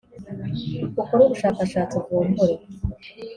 [1.01, 2.53] ukore ubushakashatsi uvumbure.